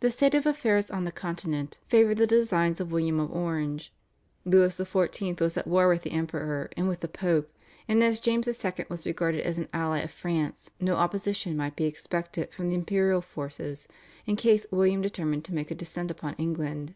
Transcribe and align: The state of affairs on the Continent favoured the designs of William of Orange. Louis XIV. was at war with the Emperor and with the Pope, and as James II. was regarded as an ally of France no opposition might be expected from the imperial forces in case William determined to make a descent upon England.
The 0.00 0.10
state 0.10 0.34
of 0.34 0.44
affairs 0.44 0.90
on 0.90 1.04
the 1.04 1.10
Continent 1.10 1.78
favoured 1.86 2.18
the 2.18 2.26
designs 2.26 2.78
of 2.78 2.92
William 2.92 3.18
of 3.18 3.32
Orange. 3.32 3.90
Louis 4.44 4.76
XIV. 4.76 5.40
was 5.40 5.56
at 5.56 5.66
war 5.66 5.88
with 5.88 6.02
the 6.02 6.10
Emperor 6.12 6.68
and 6.76 6.88
with 6.88 7.00
the 7.00 7.08
Pope, 7.08 7.50
and 7.88 8.04
as 8.04 8.20
James 8.20 8.46
II. 8.62 8.84
was 8.90 9.06
regarded 9.06 9.40
as 9.46 9.56
an 9.56 9.70
ally 9.72 10.00
of 10.00 10.10
France 10.10 10.68
no 10.78 10.96
opposition 10.96 11.56
might 11.56 11.74
be 11.74 11.84
expected 11.86 12.52
from 12.52 12.68
the 12.68 12.74
imperial 12.74 13.22
forces 13.22 13.88
in 14.26 14.36
case 14.36 14.66
William 14.70 15.00
determined 15.00 15.46
to 15.46 15.54
make 15.54 15.70
a 15.70 15.74
descent 15.74 16.10
upon 16.10 16.34
England. 16.34 16.94